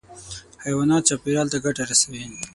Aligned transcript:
حیوانات 0.63 1.03
چاپېریال 1.09 1.47
ته 1.53 1.57
ګټه 1.65 1.83
رسوي. 1.89 2.23